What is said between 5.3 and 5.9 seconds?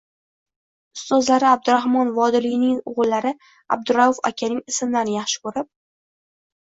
ko’rib